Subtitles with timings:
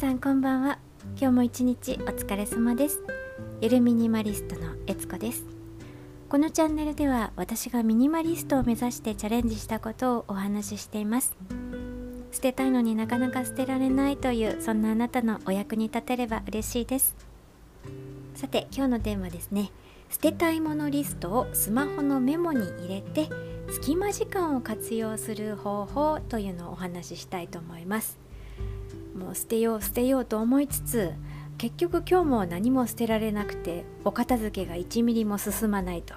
[0.00, 0.78] さんこんばんは。
[1.20, 3.02] 今日も一日お疲れ様です。
[3.60, 5.44] ゆるミニマリストのえつこです。
[6.30, 11.36] このチャンネルでは私がミニマリストを目指してチャレンジしたことをお話ししています。
[12.32, 17.14] 捨てたいのになかなか捨てられないというそんなあなたのお役に立てれば嬉しいです。
[18.36, 19.70] さて今日のテーマですね。
[20.08, 23.28] 捨てたいものリストをスマホのメモに入れて
[23.68, 28.29] 隙間時間を活用する方法というのをお話ししたいと思います。
[29.20, 31.12] もう捨てよう捨てようと思いつつ
[31.58, 36.14] 結局今日も何も捨てられなくてお片付けが1ミリも進まないと。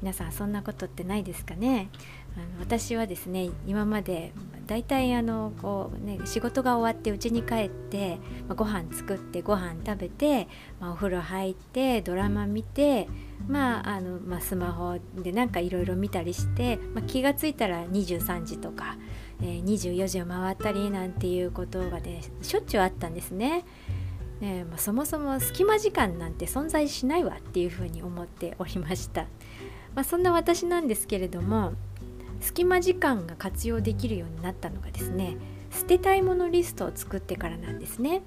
[0.00, 1.88] 皆さんそんなことってないですかね？
[2.36, 4.32] あの私はですね今まで
[4.68, 10.46] だいたいあのこう、ね、仕事が終わって家に帰って、まあ、ご飯作ってご飯食べて、
[10.78, 13.08] まあ、お風呂入ってドラマ見て、
[13.48, 18.96] まああのまあ、スマホでなんかいろいろ見たりして、まあ、気が付いたら23時とか、
[19.42, 23.64] えー、24時を回ったりなんていうことがねしょっちゅうあったんですね。
[24.40, 29.22] ねまあ、そもそも隙間時間なんて存在しないわっていうふうに思っておりました。
[29.94, 31.72] まあ、そんな私なんですけれども
[32.40, 35.36] 隙間時間が活用できるようになったのがですね
[35.72, 38.22] 捨てたいものリストを作ってからなんですね。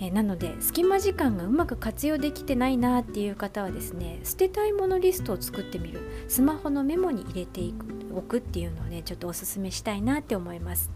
[0.00, 10.90] えなので隙間時間がうまく活用できてないなっていう方はですね捨てたいものリストを作ってみるスマホのメモに入れていくおくっていうのをねちょっとおすすめしたいなって思います。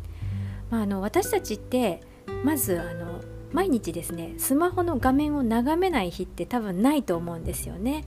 [0.71, 2.01] まあ、あの私たちって
[2.45, 3.21] まずあの
[3.53, 8.05] 毎日ですねスマホの画面を眺めない日って多分ないと思うんですよね。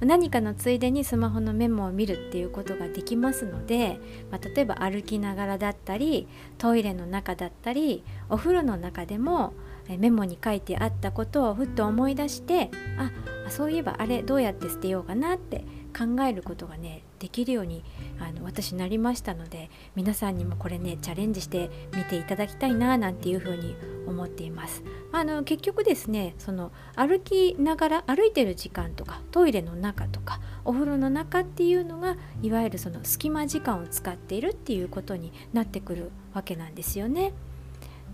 [0.00, 6.26] 何かのついでにスマホのメモを見るっていうことができますので、まあ、例えば歩きながらだったり
[6.58, 9.54] トイレの中だったりお風呂の中でも
[9.88, 13.10] メモに書いてあったことをふっと思い出してあ
[13.50, 15.64] そういえばあれどうやって捨てようかなって
[15.96, 17.84] 考えることがねできるように
[18.18, 23.76] あの私なりましたので皆さんにもこれねチャレンジしてみていただきたいななんていうふうに
[24.06, 24.82] 思っています。
[25.12, 37.32] あの結局ですねその歩きながら歩いてる時間とかトイレの中とかお風呂の中っていうのがいわゆるその隙間時間を使っているっていうことになってくるわけなんですよね。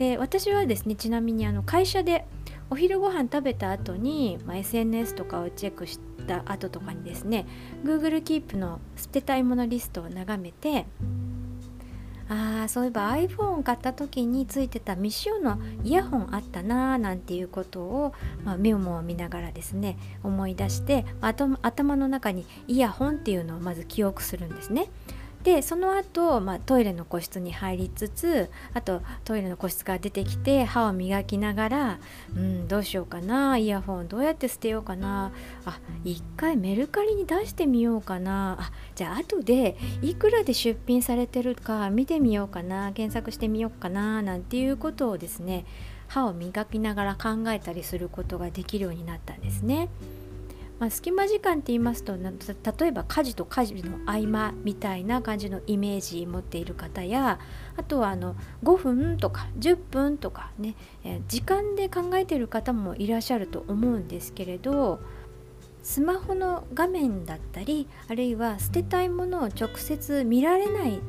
[0.01, 2.25] で私はですねちなみにあの会社で
[2.71, 7.47] お昼ご飯食べた後に、まあ、SNS とかをチェックした後とかにですね
[7.85, 10.87] Google Keep の捨てたいものリストを眺めて
[12.31, 24.89] あーそういえば iPhone 買った時についてた未使用のイヤホンあったなーなんていうことを、まあ、メモを見ながらですね思い出して頭の中にイヤホンっていうのをまず記憶するんですね。
[25.43, 31.99] でその後、まあトイレの個室に入りつつあとトイレの個室から出てきて歯を磨きながら
[32.37, 35.33] うんどうしようかなイヤホンどうやって捨てようかな
[35.65, 45.65] あ一回メルカリに出してみようかなあじゃあ後でいくらで出品されてるか見てみようかな検索してみようかななんていうことをですね
[46.09, 49.89] 歯を磨きながら考えたりすることができるようになったんですね。
[50.81, 57.39] まあ、隙間時間って言いますと例えば家事と家事の合間みたいな感じのイメージ持っている方や
[57.77, 60.75] あとはあの5分とか10分とかね、
[61.05, 65.01] え、時間で考えている方もいらっしゃると思うんですけれど
[65.83, 71.01] スマホの画面だったりあるいは捨てたいものを直接見られない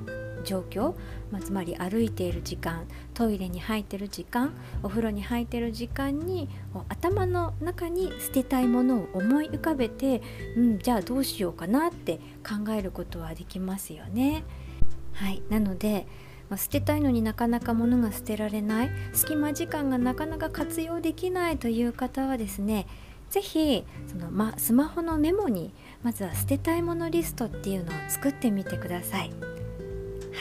[0.43, 0.95] 状況、
[1.31, 4.53] まあ、つまり歩いている時間トイレに入ってる時間
[4.83, 6.49] お風呂に入ってる時間に
[6.89, 10.21] 頭の中に捨てたいものを思い浮かべて、
[10.55, 14.43] うん、じゃあどうしようかなって考えることはできますよね。
[15.13, 16.07] はいなので
[16.49, 22.87] ま捨てたいのになかなか物が捨てられない隙間時間がなかなか活用できないという方はですね
[23.29, 29.50] 是非その、ま、スマホのメモにまずは捨てたいものリストっていうのを作ってみてください。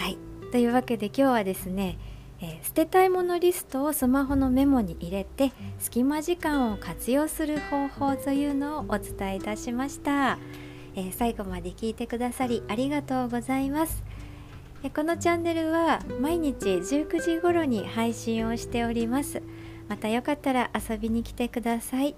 [0.00, 0.16] はい。
[0.50, 1.98] というわけで今日はですね、
[2.40, 10.38] えー、捨てたいものリストをスマホのメモに入れて隙間時間を活用する方法というのをお伝えいたしました、
[10.94, 14.02] えー、最後まで聞いてくださりありがとうございます。
[14.94, 19.42] このチャンネルは毎日19時頃に配信をしております。
[19.88, 22.16] またよかったら遊びに来てください。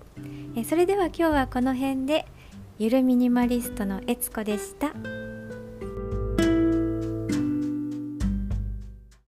[0.65, 2.27] それでは今日はこの辺で
[2.79, 5.22] ゆるミニマリストのえつこでした。